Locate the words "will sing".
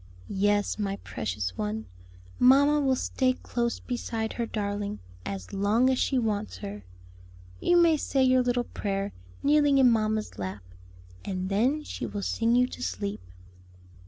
12.07-12.55